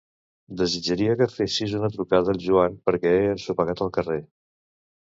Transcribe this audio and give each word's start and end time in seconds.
Desitjaria 0.61 1.17
que 1.19 1.27
fessis 1.33 1.75
una 1.81 1.91
trucada 1.99 2.35
al 2.35 2.43
Joan 2.47 2.81
perquè 2.89 3.13
he 3.21 3.31
ensopegat 3.39 3.87
al 3.89 3.97
carrer. 4.01 4.23